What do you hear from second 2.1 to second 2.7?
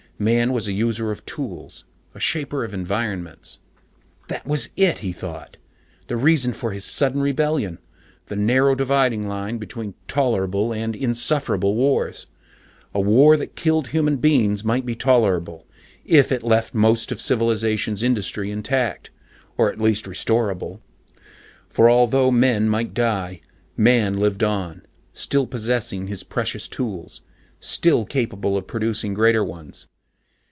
a shaper